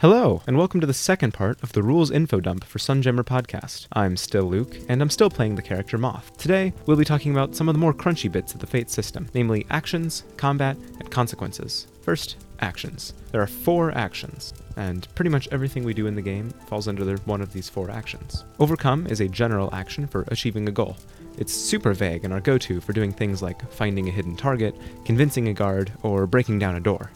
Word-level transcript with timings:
Hello, 0.00 0.40
and 0.46 0.56
welcome 0.56 0.80
to 0.80 0.86
the 0.86 0.94
second 0.94 1.34
part 1.34 1.62
of 1.62 1.74
the 1.74 1.82
rules 1.82 2.10
info 2.10 2.40
dump 2.40 2.64
for 2.64 2.78
Sunjammer 2.78 3.22
Podcast. 3.22 3.86
I'm 3.92 4.16
still 4.16 4.44
Luke, 4.44 4.78
and 4.88 5.02
I'm 5.02 5.10
still 5.10 5.28
playing 5.28 5.56
the 5.56 5.60
character 5.60 5.98
Moth. 5.98 6.34
Today, 6.38 6.72
we'll 6.86 6.96
be 6.96 7.04
talking 7.04 7.32
about 7.32 7.54
some 7.54 7.68
of 7.68 7.74
the 7.74 7.78
more 7.78 7.92
crunchy 7.92 8.32
bits 8.32 8.54
of 8.54 8.60
the 8.60 8.66
Fate 8.66 8.88
system, 8.88 9.28
namely 9.34 9.66
actions, 9.68 10.24
combat, 10.38 10.78
and 11.00 11.10
consequences. 11.10 11.86
First, 12.00 12.38
actions. 12.60 13.12
There 13.30 13.42
are 13.42 13.46
four 13.46 13.92
actions, 13.92 14.54
and 14.76 15.06
pretty 15.16 15.28
much 15.28 15.48
everything 15.52 15.84
we 15.84 15.92
do 15.92 16.06
in 16.06 16.14
the 16.14 16.22
game 16.22 16.48
falls 16.66 16.88
under 16.88 17.18
one 17.26 17.42
of 17.42 17.52
these 17.52 17.68
four 17.68 17.90
actions. 17.90 18.46
Overcome 18.58 19.06
is 19.06 19.20
a 19.20 19.28
general 19.28 19.68
action 19.74 20.06
for 20.06 20.24
achieving 20.28 20.66
a 20.66 20.72
goal. 20.72 20.96
It's 21.36 21.52
super 21.52 21.92
vague 21.92 22.24
and 22.24 22.32
our 22.32 22.40
go 22.40 22.56
to 22.56 22.80
for 22.80 22.94
doing 22.94 23.12
things 23.12 23.42
like 23.42 23.70
finding 23.70 24.08
a 24.08 24.12
hidden 24.12 24.34
target, 24.34 24.74
convincing 25.04 25.48
a 25.48 25.52
guard, 25.52 25.92
or 26.02 26.26
breaking 26.26 26.58
down 26.58 26.76
a 26.76 26.80
door. 26.80 27.10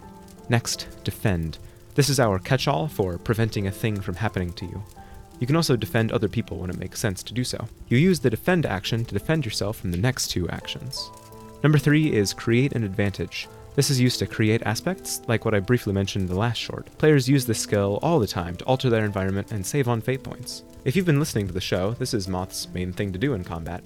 Next, 0.51 0.87
defend. 1.03 1.57
This 1.95 2.08
is 2.08 2.18
our 2.18 2.40
catch 2.40 2.66
all 2.66 2.88
for 2.88 3.18
preventing 3.18 3.68
a 3.68 3.70
thing 3.70 4.00
from 4.00 4.16
happening 4.16 4.52
to 4.54 4.66
you. 4.66 4.82
You 5.38 5.46
can 5.46 5.55
also 5.55 5.77
defend 5.77 6.10
other 6.10 6.28
people 6.28 6.59
when 6.59 6.70
it 6.70 6.78
makes 6.78 6.98
sense 6.98 7.23
to 7.23 7.34
do 7.34 7.45
so. 7.45 7.69
You 7.88 7.98
use 7.98 8.19
the 8.19 8.30
defend 8.30 8.66
action 8.66 9.05
to 9.05 9.14
defend 9.14 9.45
yourself 9.45 9.78
from 9.78 9.92
the 9.92 9.98
next 9.98 10.28
two 10.28 10.48
actions. 10.48 11.10
Number 11.62 11.78
three 11.78 12.12
is 12.12 12.34
create 12.34 12.72
an 12.72 12.83
advantage. 12.83 13.48
This 13.77 13.91
is 13.91 14.00
used 14.00 14.19
to 14.19 14.27
create 14.27 14.62
aspects, 14.62 15.22
like 15.28 15.45
what 15.45 15.55
I 15.55 15.60
briefly 15.60 15.92
mentioned 15.92 16.22
in 16.22 16.34
the 16.34 16.38
last 16.38 16.59
short. 16.59 16.86
Players 16.98 17.28
use 17.28 17.46
this 17.46 17.60
skill 17.60 18.00
all 18.02 18.19
the 18.19 18.27
time 18.27 18.56
to 18.56 18.64
alter 18.64 18.91
their 18.91 19.05
environment 19.05 19.52
and 19.52 19.64
save 19.64 19.86
on 19.86 20.00
fate 20.00 20.24
points. 20.24 20.64
If 20.84 20.97
you've 20.97 21.06
been 21.06 21.20
listening 21.20 21.47
to 21.47 21.52
the 21.52 21.61
show, 21.61 21.92
this 21.92 22.12
is 22.12 22.27
Moth's 22.27 22.69
main 22.74 22.92
thing 22.92 23.12
to 23.12 23.19
do 23.19 23.34
in 23.34 23.45
combat. 23.45 23.84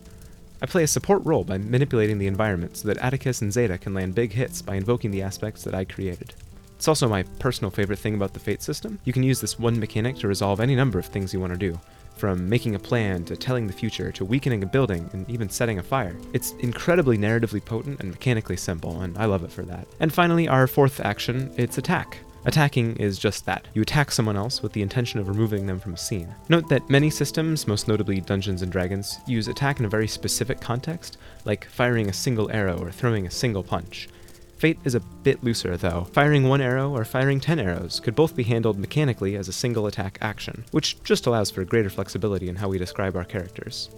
I 0.63 0.67
play 0.67 0.83
a 0.83 0.89
support 0.89 1.25
role 1.25 1.45
by 1.45 1.59
manipulating 1.59 2.19
the 2.19 2.27
environment 2.27 2.79
so 2.79 2.89
that 2.89 2.99
Atticus 2.99 3.43
and 3.43 3.53
Zeta 3.53 3.79
can 3.79 3.95
land 3.95 4.15
big 4.15 4.33
hits 4.33 4.63
by 4.63 4.77
invoking 4.77 5.11
the 5.11 5.23
aspects 5.23 5.63
that 5.65 5.75
I 5.75 5.85
created. 5.85 6.35
It's 6.79 6.87
also 6.87 7.09
my 7.09 7.25
personal 7.41 7.73
favorite 7.73 7.99
thing 7.99 8.15
about 8.15 8.35
the 8.35 8.39
Fate 8.39 8.63
system. 8.63 9.01
You 9.05 9.13
can 9.13 9.25
use 9.25 9.41
this 9.41 9.59
one 9.59 9.81
mechanic 9.81 10.15
to 10.19 10.29
resolve 10.29 10.61
any 10.61 10.77
number 10.77 10.97
of 11.01 11.07
things 11.07 11.35
you 11.35 11.41
want 11.41 11.53
to 11.53 11.59
do, 11.59 11.77
from 12.15 12.49
making 12.49 12.77
a 12.77 12.79
plan 12.79 13.25
to 13.25 13.37
telling 13.37 13.67
the 13.67 13.73
future 13.73 14.13
to 14.13 14.25
weakening 14.25 14.63
a 14.63 14.67
building 14.67 15.11
and 15.13 15.29
even 15.29 15.51
setting 15.51 15.81
a 15.81 15.83
fire. 15.83 16.15
It's 16.33 16.53
incredibly 16.61 17.19
narratively 17.19 17.65
potent 17.65 17.99
and 17.99 18.11
mechanically 18.11 18.57
simple, 18.57 19.01
and 19.01 19.19
I 19.19 19.25
love 19.25 19.43
it 19.43 19.51
for 19.51 19.63
that. 19.63 19.89
And 19.99 20.13
finally, 20.13 20.47
our 20.47 20.69
fourth 20.69 21.01
action 21.01 21.53
it's 21.57 21.79
attack. 21.79 22.19
Attacking 22.45 22.95
is 22.99 23.19
just 23.19 23.45
that. 23.47 23.67
You 23.75 23.83
attack 23.83 24.13
someone 24.13 24.37
else 24.37 24.63
with 24.63 24.73
the 24.73 24.81
intention 24.81 25.19
of 25.19 25.29
removing 25.29 25.67
them 25.67 25.81
from 25.81 25.95
a 25.95 25.99
scene. 25.99 26.33
Note 26.49 26.69
that 26.69 26.89
many 26.89 27.11
systems, 27.11 27.67
most 27.67 27.89
notably 27.89 28.21
Dungeons 28.21 28.63
and 28.63 28.71
Dragons, 28.71 29.19
use 29.27 29.49
attack 29.49 29.81
in 29.81 29.85
a 29.85 29.89
very 29.89 30.07
specific 30.07 30.61
context, 30.61 31.19
like 31.45 31.65
firing 31.65 32.09
a 32.09 32.13
single 32.13 32.49
arrow 32.53 32.79
or 32.79 32.93
throwing 32.93 33.27
a 33.27 33.31
single 33.33 33.65
punch. 33.65 34.09
Fate 34.59 34.79
is 34.83 34.97
a 34.97 35.01
bit 35.01 35.45
looser, 35.45 35.77
though. 35.77 36.09
Firing 36.13 36.49
one 36.49 36.61
arrow 36.61 36.91
or 36.91 37.05
firing 37.05 37.39
10 37.39 37.61
arrows 37.61 38.01
could 38.01 38.17
both 38.17 38.35
be 38.35 38.43
handled 38.43 38.77
mechanically 38.77 39.37
as 39.37 39.47
a 39.47 39.53
single 39.53 39.87
attack 39.87 40.19
action, 40.21 40.65
which 40.73 41.01
just 41.05 41.27
allows 41.27 41.49
for 41.49 41.65
greater 41.65 41.89
flexibility 41.89 42.49
in 42.49 42.57
how 42.57 42.69
we 42.69 42.77
describe 42.77 43.15
our 43.15 43.25
characters. 43.25 43.89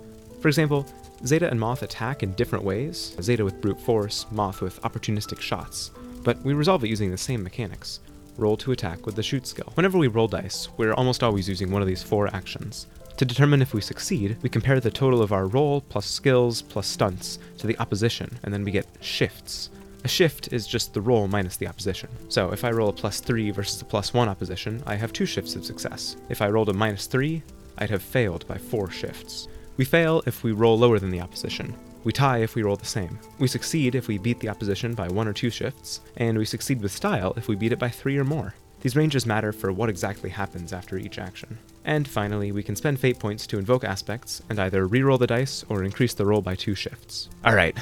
For 0.43 0.49
example, 0.49 0.87
Zeta 1.25 1.49
and 1.51 1.59
Moth 1.59 1.83
attack 1.83 2.23
in 2.23 2.35
different 2.35 2.63
ways, 2.63 3.17
Zeta 3.23 3.43
with 3.43 3.61
brute 3.63 3.81
force, 3.81 4.27
Moth 4.31 4.61
with 4.61 4.83
opportunistic 4.83 5.41
shots, 5.41 5.93
but 6.25 6.39
we 6.43 6.53
resolve 6.53 6.85
it 6.85 6.89
using 6.89 7.11
the 7.11 7.17
same 7.17 7.43
mechanics. 7.43 8.01
Roll 8.37 8.59
to 8.59 8.73
attack 8.73 9.07
with 9.07 9.17
the 9.17 9.23
shoot 9.23 9.47
skill. 9.47 9.73
Whenever 9.75 9.97
we 9.97 10.09
roll 10.09 10.29
dice, 10.29 10.69
we're 10.77 10.93
almost 10.93 11.23
always 11.23 11.49
using 11.49 11.71
one 11.71 11.81
of 11.81 11.89
these 11.89 12.03
four 12.03 12.29
actions. 12.35 12.87
To 13.17 13.25
determine 13.25 13.63
if 13.63 13.73
we 13.73 13.81
succeed, 13.81 14.37
we 14.43 14.51
compare 14.51 14.79
the 14.79 14.91
total 14.91 15.23
of 15.23 15.33
our 15.33 15.47
roll 15.47 15.81
plus 15.81 16.07
skills 16.07 16.61
plus 16.61 16.87
stunts 16.87 17.39
to 17.59 17.67
the 17.67 17.79
opposition, 17.79 18.39
and 18.43 18.53
then 18.53 18.65
we 18.65 18.71
get 18.71 18.87
shifts. 19.01 19.71
A 20.03 20.09
shift 20.09 20.53
is 20.53 20.67
just 20.67 20.95
the 20.95 21.01
roll 21.01 21.29
minus 21.29 21.57
the 21.59 21.67
opposition. 21.67 22.09
So 22.29 22.53
if 22.53 22.65
I 22.65 22.71
roll 22.71 22.89
a 22.89 22.93
plus 22.93 23.21
3 23.21 23.51
versus 23.51 23.83
a 23.83 23.85
plus 23.85 24.15
1 24.15 24.29
opposition, 24.29 24.83
I 24.87 24.95
have 24.95 25.13
2 25.13 25.27
shifts 25.27 25.57
of 25.57 25.65
success. 25.65 26.17
If 26.31 26.41
I 26.41 26.49
rolled 26.49 26.71
a 26.71 26.73
minus 26.73 27.07
3, 27.07 27.43
I'd 27.79 27.91
have 27.91 28.03
failed 28.03 28.47
by 28.47 28.57
4 28.57 28.91
shifts. 28.91 29.49
We 29.77 29.85
fail 29.85 30.23
if 30.27 30.43
we 30.43 30.53
roll 30.53 30.79
lower 30.79 30.99
than 30.99 31.11
the 31.11 31.21
opposition. 31.21 31.75
We 32.05 32.13
tie 32.13 32.39
if 32.39 32.55
we 32.55 32.63
roll 32.63 32.77
the 32.77 32.87
same. 32.87 33.19
We 33.39 33.47
succeed 33.47 33.95
if 33.95 34.09
we 34.09 34.17
beat 34.17 34.41
the 34.41 34.49
opposition 34.49 34.95
by 34.95 35.09
1 35.09 35.29
or 35.29 35.35
2 35.35 35.51
shifts, 35.51 36.01
and 36.17 36.39
we 36.39 36.47
succeed 36.47 36.81
with 36.81 36.93
style 36.93 37.35
if 37.37 37.47
we 37.47 37.57
beat 37.57 37.73
it 37.73 37.79
by 37.79 37.91
3 37.91 38.17
or 38.17 38.25
more. 38.25 38.55
These 38.81 38.97
ranges 38.97 39.27
matter 39.27 39.53
for 39.53 39.71
what 39.71 39.91
exactly 39.91 40.31
happens 40.31 40.73
after 40.73 40.97
each 40.97 41.19
action. 41.19 41.59
And 41.85 42.09
finally, 42.09 42.53
we 42.53 42.63
can 42.63 42.77
spend 42.77 42.99
fate 42.99 43.19
points 43.19 43.47
to 43.49 43.59
invoke 43.59 43.85
aspects 43.85 44.41
and 44.49 44.59
either 44.59 44.89
reroll 44.89 45.19
the 45.19 45.27
dice 45.27 45.63
or 45.69 45.85
increase 45.85 46.15
the 46.15 46.25
roll 46.25 46.41
by 46.41 46.55
2 46.55 46.75
shifts. 46.75 47.29
Alright, 47.45 47.77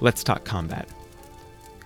let's 0.00 0.22
talk 0.22 0.44
combat. 0.44 0.88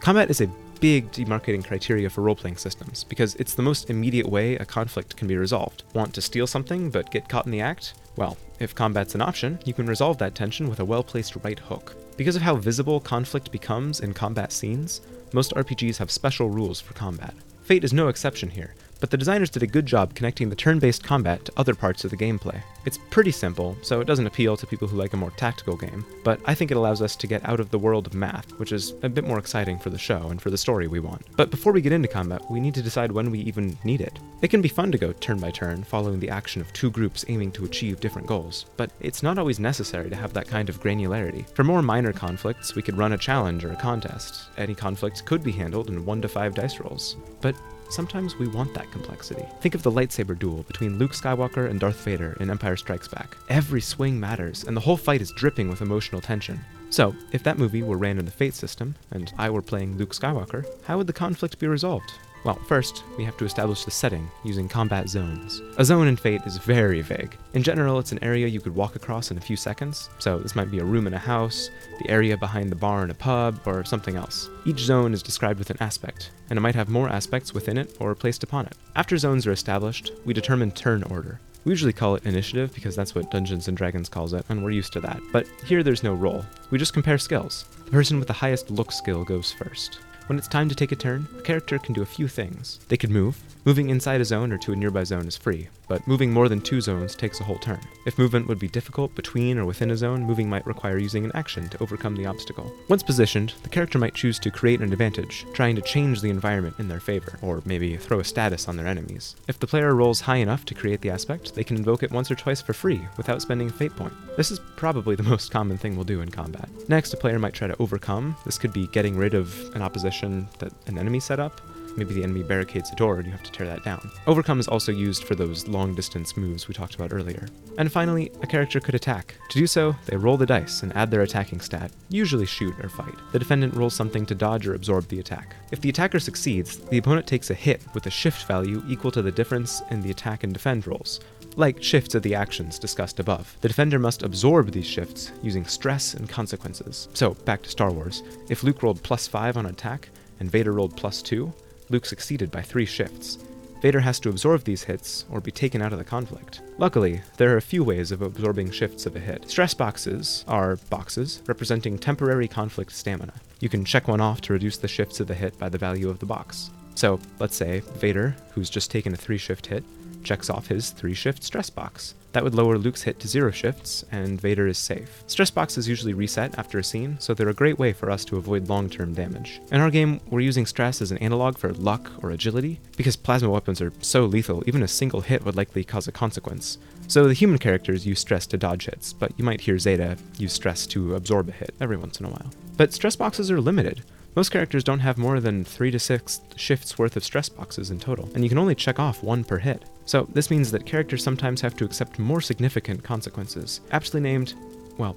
Combat 0.00 0.30
is 0.30 0.40
a 0.40 0.46
big 0.80 1.12
demarcating 1.12 1.62
criteria 1.62 2.08
for 2.08 2.22
role 2.22 2.34
playing 2.34 2.56
systems 2.56 3.04
because 3.04 3.34
it's 3.34 3.52
the 3.52 3.60
most 3.60 3.90
immediate 3.90 4.26
way 4.26 4.56
a 4.56 4.64
conflict 4.64 5.14
can 5.14 5.28
be 5.28 5.36
resolved. 5.36 5.82
Want 5.92 6.14
to 6.14 6.22
steal 6.22 6.46
something 6.46 6.88
but 6.88 7.10
get 7.10 7.28
caught 7.28 7.44
in 7.44 7.52
the 7.52 7.60
act? 7.60 7.92
Well, 8.16 8.38
if 8.60 8.74
combat's 8.74 9.14
an 9.14 9.20
option, 9.20 9.58
you 9.66 9.74
can 9.74 9.86
resolve 9.86 10.16
that 10.16 10.34
tension 10.34 10.70
with 10.70 10.80
a 10.80 10.84
well 10.86 11.02
placed 11.04 11.36
right 11.44 11.58
hook. 11.58 11.94
Because 12.16 12.34
of 12.34 12.40
how 12.40 12.56
visible 12.56 12.98
conflict 12.98 13.52
becomes 13.52 14.00
in 14.00 14.14
combat 14.14 14.52
scenes, 14.52 15.02
most 15.34 15.52
RPGs 15.54 15.98
have 15.98 16.10
special 16.10 16.48
rules 16.48 16.80
for 16.80 16.94
combat. 16.94 17.34
Fate 17.62 17.84
is 17.84 17.92
no 17.92 18.08
exception 18.08 18.48
here, 18.48 18.74
but 19.00 19.10
the 19.10 19.16
designers 19.16 19.50
did 19.50 19.62
a 19.62 19.66
good 19.66 19.86
job 19.86 20.14
connecting 20.14 20.48
the 20.48 20.56
turn 20.56 20.78
based 20.78 21.02
combat 21.02 21.44
to 21.44 21.52
other 21.56 21.74
parts 21.74 22.04
of 22.04 22.10
the 22.10 22.16
gameplay. 22.16 22.60
It's 22.84 22.98
pretty 23.10 23.32
simple, 23.32 23.76
so 23.82 24.00
it 24.00 24.06
doesn't 24.06 24.26
appeal 24.26 24.56
to 24.56 24.66
people 24.66 24.88
who 24.88 24.96
like 24.96 25.12
a 25.12 25.16
more 25.16 25.32
tactical 25.32 25.76
game, 25.76 26.04
but 26.24 26.40
I 26.44 26.54
think 26.54 26.70
it 26.70 26.76
allows 26.76 27.02
us 27.02 27.16
to 27.16 27.26
get 27.26 27.46
out 27.48 27.60
of 27.60 27.70
the 27.70 27.78
world 27.78 28.06
of 28.06 28.14
math, 28.14 28.50
which 28.58 28.72
is 28.72 28.94
a 29.02 29.08
bit 29.08 29.24
more 29.24 29.38
exciting 29.38 29.78
for 29.78 29.90
the 29.90 29.98
show 29.98 30.28
and 30.28 30.40
for 30.40 30.50
the 30.50 30.58
story 30.58 30.86
we 30.86 31.00
want. 31.00 31.24
But 31.36 31.50
before 31.50 31.72
we 31.72 31.82
get 31.82 31.92
into 31.92 32.08
combat, 32.08 32.42
we 32.50 32.60
need 32.60 32.74
to 32.74 32.82
decide 32.82 33.12
when 33.12 33.30
we 33.30 33.40
even 33.40 33.76
need 33.84 34.00
it. 34.00 34.18
It 34.42 34.48
can 34.48 34.62
be 34.62 34.68
fun 34.68 34.92
to 34.92 34.98
go 34.98 35.12
turn 35.12 35.38
by 35.38 35.50
turn, 35.50 35.84
following 35.84 36.20
the 36.20 36.30
action 36.30 36.60
of 36.60 36.72
two 36.72 36.90
groups 36.90 37.24
aiming 37.28 37.52
to 37.52 37.64
achieve 37.64 38.00
different 38.00 38.28
goals, 38.28 38.66
but 38.76 38.90
it's 39.00 39.22
not 39.22 39.38
always 39.38 39.60
necessary 39.60 40.10
to 40.10 40.16
have 40.16 40.32
that 40.32 40.48
kind 40.48 40.68
of 40.68 40.80
granularity. 40.82 41.48
For 41.54 41.64
more 41.64 41.82
minor 41.82 42.12
conflicts, 42.12 42.74
we 42.74 42.82
could 42.82 42.96
run 42.96 43.12
a 43.12 43.18
challenge 43.18 43.64
or 43.64 43.72
a 43.72 43.76
contest. 43.76 44.48
Any 44.56 44.74
conflict 44.74 45.24
could 45.24 45.42
be 45.42 45.52
handled 45.52 45.88
in 45.88 46.04
1 46.04 46.22
to 46.22 46.28
5 46.28 46.54
dice 46.54 46.80
rolls. 46.80 47.16
But 47.40 47.54
Sometimes 47.90 48.36
we 48.36 48.46
want 48.46 48.72
that 48.74 48.90
complexity. 48.92 49.44
Think 49.60 49.74
of 49.74 49.82
the 49.82 49.90
lightsaber 49.90 50.38
duel 50.38 50.62
between 50.62 50.96
Luke 50.96 51.10
Skywalker 51.12 51.68
and 51.68 51.80
Darth 51.80 52.04
Vader 52.04 52.36
in 52.38 52.48
Empire 52.48 52.76
Strikes 52.76 53.08
Back. 53.08 53.36
Every 53.48 53.80
swing 53.80 54.18
matters, 54.18 54.62
and 54.62 54.76
the 54.76 54.80
whole 54.80 54.96
fight 54.96 55.20
is 55.20 55.32
dripping 55.32 55.68
with 55.68 55.82
emotional 55.82 56.20
tension. 56.20 56.60
So, 56.90 57.14
if 57.32 57.42
that 57.42 57.58
movie 57.58 57.82
were 57.82 57.98
ran 57.98 58.18
in 58.18 58.24
the 58.24 58.30
Fate 58.30 58.54
system, 58.54 58.94
and 59.10 59.32
I 59.38 59.50
were 59.50 59.62
playing 59.62 59.96
Luke 59.96 60.14
Skywalker, 60.14 60.64
how 60.84 60.98
would 60.98 61.08
the 61.08 61.12
conflict 61.12 61.58
be 61.58 61.66
resolved? 61.66 62.12
Well, 62.42 62.58
first, 62.66 63.04
we 63.18 63.24
have 63.24 63.36
to 63.36 63.44
establish 63.44 63.84
the 63.84 63.90
setting 63.90 64.30
using 64.44 64.66
combat 64.66 65.08
zones. 65.08 65.60
A 65.76 65.84
zone 65.84 66.08
in 66.08 66.16
Fate 66.16 66.40
is 66.46 66.56
very 66.56 67.02
vague. 67.02 67.36
In 67.52 67.62
general, 67.62 67.98
it's 67.98 68.12
an 68.12 68.24
area 68.24 68.46
you 68.46 68.60
could 68.60 68.74
walk 68.74 68.96
across 68.96 69.30
in 69.30 69.36
a 69.36 69.42
few 69.42 69.56
seconds, 69.56 70.08
so 70.18 70.38
this 70.38 70.56
might 70.56 70.70
be 70.70 70.78
a 70.78 70.84
room 70.84 71.06
in 71.06 71.12
a 71.12 71.18
house, 71.18 71.68
the 71.98 72.08
area 72.08 72.38
behind 72.38 72.70
the 72.70 72.76
bar 72.76 73.04
in 73.04 73.10
a 73.10 73.14
pub, 73.14 73.60
or 73.66 73.84
something 73.84 74.16
else. 74.16 74.48
Each 74.64 74.78
zone 74.78 75.12
is 75.12 75.22
described 75.22 75.58
with 75.58 75.68
an 75.68 75.76
aspect, 75.80 76.30
and 76.48 76.56
it 76.56 76.62
might 76.62 76.74
have 76.74 76.88
more 76.88 77.10
aspects 77.10 77.52
within 77.52 77.76
it 77.76 77.94
or 78.00 78.14
placed 78.14 78.42
upon 78.42 78.64
it. 78.66 78.76
After 78.96 79.18
zones 79.18 79.46
are 79.46 79.52
established, 79.52 80.12
we 80.24 80.32
determine 80.32 80.70
turn 80.70 81.02
order. 81.04 81.40
We 81.66 81.72
usually 81.72 81.92
call 81.92 82.14
it 82.14 82.24
initiative 82.24 82.72
because 82.72 82.96
that's 82.96 83.14
what 83.14 83.30
Dungeons 83.30 83.68
and 83.68 83.76
Dragons 83.76 84.08
calls 84.08 84.32
it, 84.32 84.46
and 84.48 84.64
we're 84.64 84.70
used 84.70 84.94
to 84.94 85.00
that. 85.00 85.20
But 85.30 85.46
here 85.66 85.82
there's 85.82 86.02
no 86.02 86.14
roll. 86.14 86.42
We 86.70 86.78
just 86.78 86.94
compare 86.94 87.18
skills. 87.18 87.66
The 87.84 87.90
person 87.90 88.18
with 88.18 88.28
the 88.28 88.34
highest 88.34 88.70
look 88.70 88.92
skill 88.92 89.24
goes 89.24 89.52
first. 89.52 89.98
When 90.30 90.38
it's 90.38 90.46
time 90.46 90.68
to 90.68 90.76
take 90.76 90.92
a 90.92 90.94
turn, 90.94 91.26
a 91.36 91.42
character 91.42 91.76
can 91.76 91.92
do 91.92 92.02
a 92.02 92.06
few 92.06 92.28
things. 92.28 92.78
They 92.86 92.96
could 92.96 93.10
move. 93.10 93.36
Moving 93.66 93.90
inside 93.90 94.22
a 94.22 94.24
zone 94.24 94.52
or 94.52 94.58
to 94.58 94.72
a 94.72 94.76
nearby 94.76 95.04
zone 95.04 95.26
is 95.26 95.36
free, 95.36 95.68
but 95.86 96.06
moving 96.08 96.32
more 96.32 96.48
than 96.48 96.62
two 96.62 96.80
zones 96.80 97.14
takes 97.14 97.40
a 97.40 97.44
whole 97.44 97.58
turn. 97.58 97.80
If 98.06 98.18
movement 98.18 98.48
would 98.48 98.58
be 98.58 98.68
difficult 98.68 99.14
between 99.14 99.58
or 99.58 99.66
within 99.66 99.90
a 99.90 99.96
zone, 99.98 100.24
moving 100.24 100.48
might 100.48 100.66
require 100.66 100.96
using 100.96 101.26
an 101.26 101.32
action 101.34 101.68
to 101.68 101.82
overcome 101.82 102.16
the 102.16 102.24
obstacle. 102.24 102.72
Once 102.88 103.02
positioned, 103.02 103.52
the 103.62 103.68
character 103.68 103.98
might 103.98 104.14
choose 104.14 104.38
to 104.38 104.50
create 104.50 104.80
an 104.80 104.90
advantage, 104.90 105.44
trying 105.52 105.76
to 105.76 105.82
change 105.82 106.22
the 106.22 106.30
environment 106.30 106.76
in 106.78 106.88
their 106.88 107.00
favor, 107.00 107.38
or 107.42 107.60
maybe 107.66 107.98
throw 107.98 108.20
a 108.20 108.24
status 108.24 108.66
on 108.66 108.76
their 108.76 108.86
enemies. 108.86 109.36
If 109.46 109.58
the 109.58 109.66
player 109.66 109.94
rolls 109.94 110.22
high 110.22 110.36
enough 110.36 110.64
to 110.64 110.74
create 110.74 111.02
the 111.02 111.10
aspect, 111.10 111.54
they 111.54 111.64
can 111.64 111.76
invoke 111.76 112.02
it 112.02 112.10
once 112.10 112.30
or 112.30 112.36
twice 112.36 112.62
for 112.62 112.72
free 112.72 113.02
without 113.18 113.42
spending 113.42 113.68
a 113.68 113.72
fate 113.72 113.94
point. 113.94 114.14
This 114.38 114.50
is 114.50 114.58
probably 114.76 115.16
the 115.16 115.22
most 115.34 115.50
common 115.50 115.76
thing 115.76 115.96
we'll 115.96 116.04
do 116.04 116.22
in 116.22 116.30
combat. 116.30 116.70
Next, 116.88 117.12
a 117.12 117.18
player 117.18 117.38
might 117.38 117.52
try 117.52 117.68
to 117.68 117.76
overcome. 117.78 118.36
This 118.46 118.56
could 118.56 118.72
be 118.72 118.86
getting 118.86 119.18
rid 119.18 119.34
of 119.34 119.54
an 119.74 119.82
opposition 119.82 120.48
that 120.60 120.72
an 120.86 120.96
enemy 120.96 121.20
set 121.20 121.38
up, 121.38 121.60
Maybe 121.96 122.14
the 122.14 122.22
enemy 122.22 122.42
barricades 122.42 122.90
a 122.90 122.96
door 122.96 123.18
and 123.18 123.26
you 123.26 123.32
have 123.32 123.42
to 123.42 123.52
tear 123.52 123.66
that 123.66 123.84
down. 123.84 124.10
Overcome 124.26 124.60
is 124.60 124.68
also 124.68 124.92
used 124.92 125.24
for 125.24 125.34
those 125.34 125.68
long 125.68 125.94
distance 125.94 126.36
moves 126.36 126.68
we 126.68 126.74
talked 126.74 126.94
about 126.94 127.12
earlier. 127.12 127.46
And 127.78 127.90
finally, 127.90 128.30
a 128.42 128.46
character 128.46 128.80
could 128.80 128.94
attack. 128.94 129.34
To 129.50 129.58
do 129.58 129.66
so, 129.66 129.94
they 130.06 130.16
roll 130.16 130.36
the 130.36 130.46
dice 130.46 130.82
and 130.82 130.94
add 130.96 131.10
their 131.10 131.22
attacking 131.22 131.60
stat, 131.60 131.92
usually 132.08 132.46
shoot 132.46 132.74
or 132.82 132.88
fight. 132.88 133.14
The 133.32 133.38
defendant 133.38 133.74
rolls 133.74 133.94
something 133.94 134.26
to 134.26 134.34
dodge 134.34 134.66
or 134.66 134.74
absorb 134.74 135.08
the 135.08 135.20
attack. 135.20 135.54
If 135.70 135.80
the 135.80 135.88
attacker 135.88 136.18
succeeds, 136.18 136.78
the 136.78 136.98
opponent 136.98 137.26
takes 137.26 137.50
a 137.50 137.54
hit 137.54 137.82
with 137.94 138.06
a 138.06 138.10
shift 138.10 138.46
value 138.46 138.82
equal 138.88 139.10
to 139.12 139.22
the 139.22 139.32
difference 139.32 139.82
in 139.90 140.02
the 140.02 140.10
attack 140.10 140.44
and 140.44 140.52
defend 140.52 140.86
rolls, 140.86 141.20
like 141.56 141.82
shifts 141.82 142.14
of 142.14 142.22
the 142.22 142.34
actions 142.34 142.78
discussed 142.78 143.20
above. 143.20 143.56
The 143.60 143.68
defender 143.68 143.98
must 143.98 144.22
absorb 144.22 144.70
these 144.70 144.86
shifts 144.86 145.32
using 145.42 145.64
stress 145.64 146.14
and 146.14 146.28
consequences. 146.28 147.08
So, 147.14 147.34
back 147.34 147.62
to 147.62 147.70
Star 147.70 147.90
Wars. 147.90 148.22
If 148.48 148.62
Luke 148.62 148.82
rolled 148.82 149.02
plus 149.02 149.26
5 149.26 149.56
on 149.56 149.66
attack 149.66 150.08
and 150.38 150.50
Vader 150.50 150.72
rolled 150.72 150.96
plus 150.96 151.22
2, 151.22 151.52
Luke 151.90 152.06
succeeded 152.06 152.50
by 152.50 152.62
three 152.62 152.86
shifts. 152.86 153.38
Vader 153.82 154.00
has 154.00 154.20
to 154.20 154.28
absorb 154.28 154.64
these 154.64 154.84
hits 154.84 155.24
or 155.30 155.40
be 155.40 155.50
taken 155.50 155.80
out 155.80 155.92
of 155.92 155.98
the 155.98 156.04
conflict. 156.04 156.60
Luckily, 156.78 157.20
there 157.36 157.52
are 157.52 157.56
a 157.56 157.62
few 157.62 157.82
ways 157.82 158.12
of 158.12 158.22
absorbing 158.22 158.70
shifts 158.70 159.06
of 159.06 159.16
a 159.16 159.20
hit. 159.20 159.48
Stress 159.48 159.74
boxes 159.74 160.44
are 160.46 160.76
boxes 160.90 161.42
representing 161.46 161.98
temporary 161.98 162.46
conflict 162.46 162.92
stamina. 162.92 163.32
You 163.60 163.68
can 163.68 163.84
check 163.84 164.06
one 164.06 164.20
off 164.20 164.40
to 164.42 164.52
reduce 164.52 164.76
the 164.76 164.88
shifts 164.88 165.18
of 165.18 165.28
the 165.28 165.34
hit 165.34 165.58
by 165.58 165.68
the 165.68 165.78
value 165.78 166.10
of 166.10 166.18
the 166.18 166.26
box. 166.26 166.70
So, 166.94 167.18
let's 167.38 167.56
say 167.56 167.80
Vader, 167.96 168.36
who's 168.52 168.68
just 168.68 168.90
taken 168.90 169.14
a 169.14 169.16
3 169.16 169.38
shift 169.38 169.66
hit, 169.66 169.84
checks 170.22 170.50
off 170.50 170.66
his 170.66 170.90
3 170.90 171.14
shift 171.14 171.42
stress 171.42 171.70
box. 171.70 172.14
That 172.32 172.44
would 172.44 172.54
lower 172.54 172.78
Luke's 172.78 173.02
hit 173.02 173.18
to 173.20 173.28
0 173.28 173.50
shifts, 173.50 174.04
and 174.12 174.40
Vader 174.40 174.66
is 174.68 174.78
safe. 174.78 175.24
Stress 175.26 175.50
boxes 175.50 175.88
usually 175.88 176.14
reset 176.14 176.56
after 176.58 176.78
a 176.78 176.84
scene, 176.84 177.16
so 177.18 177.34
they're 177.34 177.48
a 177.48 177.54
great 177.54 177.78
way 177.78 177.92
for 177.92 178.10
us 178.10 178.24
to 178.26 178.36
avoid 178.36 178.68
long 178.68 178.88
term 178.88 179.12
damage. 179.12 179.60
In 179.72 179.80
our 179.80 179.90
game, 179.90 180.20
we're 180.30 180.40
using 180.40 180.66
stress 180.66 181.02
as 181.02 181.10
an 181.10 181.18
analog 181.18 181.58
for 181.58 181.72
luck 181.72 182.10
or 182.22 182.30
agility. 182.30 182.80
Because 182.96 183.16
plasma 183.16 183.50
weapons 183.50 183.80
are 183.80 183.92
so 184.00 184.24
lethal, 184.26 184.62
even 184.66 184.82
a 184.82 184.88
single 184.88 185.22
hit 185.22 185.44
would 185.44 185.56
likely 185.56 185.82
cause 185.82 186.06
a 186.06 186.12
consequence. 186.12 186.78
So 187.08 187.26
the 187.26 187.34
human 187.34 187.58
characters 187.58 188.06
use 188.06 188.20
stress 188.20 188.46
to 188.48 188.56
dodge 188.56 188.86
hits, 188.86 189.12
but 189.12 189.32
you 189.36 189.44
might 189.44 189.60
hear 189.60 189.78
Zeta 189.78 190.16
use 190.38 190.52
stress 190.52 190.86
to 190.88 191.16
absorb 191.16 191.48
a 191.48 191.52
hit 191.52 191.74
every 191.80 191.96
once 191.96 192.20
in 192.20 192.26
a 192.26 192.30
while. 192.30 192.50
But 192.76 192.92
stress 192.92 193.16
boxes 193.16 193.50
are 193.50 193.60
limited. 193.60 194.04
Most 194.36 194.50
characters 194.50 194.84
don't 194.84 195.00
have 195.00 195.18
more 195.18 195.40
than 195.40 195.64
3 195.64 195.90
to 195.90 195.98
6 195.98 196.40
shifts 196.54 196.96
worth 196.96 197.16
of 197.16 197.24
stress 197.24 197.48
boxes 197.48 197.90
in 197.90 197.98
total, 197.98 198.28
and 198.34 198.44
you 198.44 198.48
can 198.48 198.58
only 198.58 198.76
check 198.76 199.00
off 199.00 199.24
one 199.24 199.42
per 199.42 199.58
hit. 199.58 199.84
So 200.04 200.28
this 200.32 200.50
means 200.50 200.70
that 200.70 200.86
characters 200.86 201.24
sometimes 201.24 201.60
have 201.62 201.76
to 201.76 201.84
accept 201.84 202.18
more 202.20 202.40
significant 202.40 203.02
consequences, 203.02 203.80
aptly 203.90 204.20
named, 204.20 204.54
well, 204.98 205.16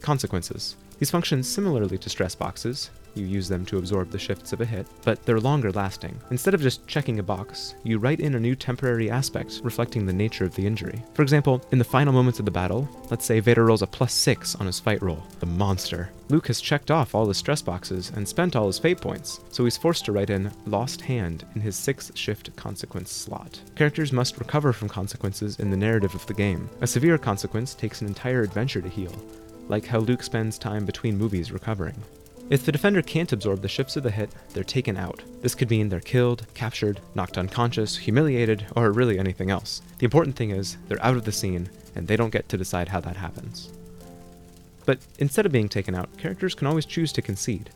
consequences. 0.00 0.76
These 0.98 1.10
function 1.10 1.42
similarly 1.42 1.98
to 1.98 2.10
stress 2.10 2.34
boxes, 2.34 2.90
you 3.14 3.26
use 3.26 3.48
them 3.48 3.64
to 3.66 3.78
absorb 3.78 4.10
the 4.10 4.18
shifts 4.18 4.52
of 4.52 4.60
a 4.60 4.64
hit, 4.64 4.86
but 5.04 5.24
they're 5.24 5.40
longer 5.40 5.72
lasting. 5.72 6.18
Instead 6.30 6.54
of 6.54 6.60
just 6.60 6.86
checking 6.86 7.18
a 7.18 7.22
box, 7.22 7.74
you 7.82 7.98
write 7.98 8.20
in 8.20 8.34
a 8.34 8.40
new 8.40 8.54
temporary 8.54 9.10
aspect 9.10 9.60
reflecting 9.64 10.06
the 10.06 10.12
nature 10.12 10.44
of 10.44 10.54
the 10.54 10.66
injury. 10.66 11.02
For 11.14 11.22
example, 11.22 11.62
in 11.72 11.78
the 11.78 11.84
final 11.84 12.12
moments 12.12 12.38
of 12.38 12.44
the 12.44 12.50
battle, 12.50 12.88
let's 13.10 13.24
say 13.24 13.40
Vader 13.40 13.64
rolls 13.64 13.82
a 13.82 13.86
plus 13.86 14.12
6 14.12 14.56
on 14.56 14.66
his 14.66 14.80
fight 14.80 15.02
roll. 15.02 15.22
The 15.40 15.46
monster. 15.46 16.10
Luke 16.28 16.48
has 16.48 16.60
checked 16.60 16.90
off 16.90 17.14
all 17.14 17.26
his 17.26 17.38
stress 17.38 17.62
boxes 17.62 18.12
and 18.14 18.28
spent 18.28 18.54
all 18.54 18.66
his 18.66 18.78
fate 18.78 19.00
points, 19.00 19.40
so 19.50 19.64
he's 19.64 19.78
forced 19.78 20.04
to 20.04 20.12
write 20.12 20.30
in 20.30 20.52
Lost 20.66 21.00
Hand 21.00 21.44
in 21.54 21.60
his 21.60 21.76
6th 21.76 22.14
shift 22.16 22.54
consequence 22.54 23.10
slot. 23.10 23.60
Characters 23.76 24.12
must 24.12 24.38
recover 24.38 24.72
from 24.72 24.88
consequences 24.88 25.58
in 25.58 25.70
the 25.70 25.76
narrative 25.76 26.14
of 26.14 26.26
the 26.26 26.34
game. 26.34 26.68
A 26.82 26.86
severe 26.86 27.18
consequence 27.18 27.74
takes 27.74 28.02
an 28.02 28.08
entire 28.08 28.42
adventure 28.42 28.82
to 28.82 28.88
heal, 28.88 29.12
like 29.68 29.86
how 29.86 29.98
Luke 29.98 30.22
spends 30.22 30.58
time 30.58 30.84
between 30.84 31.16
movies 31.16 31.52
recovering. 31.52 32.02
If 32.50 32.64
the 32.64 32.72
defender 32.72 33.02
can't 33.02 33.32
absorb 33.32 33.60
the 33.60 33.68
shifts 33.68 33.96
of 33.96 34.02
the 34.02 34.10
hit, 34.10 34.30
they're 34.54 34.64
taken 34.64 34.96
out. 34.96 35.22
This 35.42 35.54
could 35.54 35.68
mean 35.68 35.90
they're 35.90 36.00
killed, 36.00 36.46
captured, 36.54 37.00
knocked 37.14 37.36
unconscious, 37.36 37.96
humiliated, 37.96 38.66
or 38.74 38.90
really 38.90 39.18
anything 39.18 39.50
else. 39.50 39.82
The 39.98 40.06
important 40.06 40.34
thing 40.34 40.50
is, 40.50 40.78
they're 40.88 41.04
out 41.04 41.16
of 41.16 41.24
the 41.24 41.32
scene, 41.32 41.68
and 41.94 42.08
they 42.08 42.16
don't 42.16 42.32
get 42.32 42.48
to 42.48 42.56
decide 42.56 42.88
how 42.88 43.00
that 43.00 43.16
happens. 43.16 43.70
But 44.86 44.98
instead 45.18 45.44
of 45.44 45.52
being 45.52 45.68
taken 45.68 45.94
out, 45.94 46.16
characters 46.16 46.54
can 46.54 46.66
always 46.66 46.86
choose 46.86 47.12
to 47.12 47.22
concede. 47.22 47.68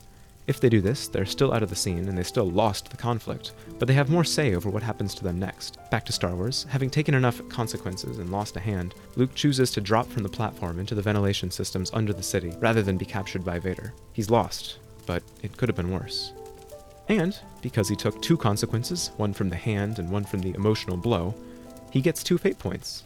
If 0.47 0.61
they 0.61 0.69
do 0.69 0.81
this, 0.81 1.07
they're 1.07 1.25
still 1.25 1.53
out 1.53 1.63
of 1.63 1.71
the 1.71 1.77
scene 1.77 2.09
and 2.09 2.19
they 2.19 2.25
still 2.25 2.51
lost 2.51 2.91
the 2.91 2.97
conflict, 2.97 3.53
but 3.79 3.87
they 3.87 3.95
have 3.95 4.11
more 4.11 4.25
say 4.25 4.55
over 4.55 4.69
what 4.71 4.83
happens 4.83 5.15
to 5.15 5.25
them 5.25 5.39
next. 5.39 5.79
Back 5.91 6.05
to 6.07 6.13
Star 6.13 6.35
Wars, 6.35 6.67
having 6.69 6.91
taken 6.91 7.15
enough 7.15 7.49
consequences 7.49 8.19
and 8.19 8.31
lost 8.31 8.57
a 8.57 8.61
hand, 8.61 8.95
Luke 9.15 9.35
chooses 9.37 9.71
to 9.71 9.81
drop 9.81 10.09
from 10.09 10.25
the 10.25 10.29
platform 10.29 10.81
into 10.81 10.97
the 10.97 11.03
ventilation 11.03 11.51
systems 11.51 11.93
under 11.95 12.13
the 12.13 12.23
city, 12.25 12.53
rather 12.59 12.83
than 12.83 12.97
be 12.97 13.05
captured 13.05 13.45
by 13.45 13.61
Vader. 13.61 13.93
He's 14.13 14.31
lost, 14.31 14.79
but 15.07 15.23
it 15.43 15.57
could 15.57 15.69
have 15.69 15.77
been 15.77 15.93
worse. 15.93 16.33
And, 17.09 17.39
because 17.61 17.89
he 17.89 17.97
took 17.97 18.21
two 18.21 18.37
consequences, 18.37 19.13
one 19.19 19.33
from 19.33 19.49
the 19.49 19.57
hand 19.57 20.01
and 20.01 20.11
one 20.11 20.25
from 20.25 20.41
the 20.41 20.55
emotional 20.55 20.97
blow, 20.97 21.35
he 21.91 22.01
gets 22.01 22.25
two 22.25 22.39
fate 22.39 22.59
points. 22.59 23.05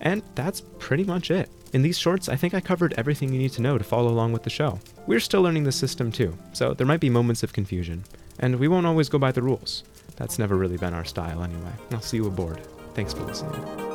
And 0.00 0.22
that's 0.34 0.60
pretty 0.78 1.04
much 1.04 1.30
it. 1.30 1.48
In 1.72 1.82
these 1.82 1.98
shorts, 1.98 2.28
I 2.28 2.36
think 2.36 2.54
I 2.54 2.60
covered 2.60 2.94
everything 2.96 3.32
you 3.32 3.38
need 3.38 3.52
to 3.52 3.62
know 3.62 3.76
to 3.76 3.84
follow 3.84 4.08
along 4.08 4.32
with 4.32 4.42
the 4.42 4.50
show. 4.50 4.80
We're 5.06 5.20
still 5.20 5.42
learning 5.42 5.64
the 5.64 5.72
system 5.72 6.10
too, 6.10 6.36
so 6.52 6.72
there 6.72 6.86
might 6.86 7.00
be 7.00 7.10
moments 7.10 7.42
of 7.42 7.52
confusion, 7.52 8.04
and 8.38 8.56
we 8.56 8.68
won't 8.68 8.86
always 8.86 9.08
go 9.08 9.18
by 9.18 9.32
the 9.32 9.42
rules. 9.42 9.84
That's 10.16 10.38
never 10.38 10.56
really 10.56 10.78
been 10.78 10.94
our 10.94 11.04
style 11.04 11.42
anyway. 11.42 11.72
I'll 11.92 12.00
see 12.00 12.16
you 12.16 12.26
aboard. 12.26 12.60
Thanks 12.94 13.12
for 13.12 13.22
listening. 13.24 13.87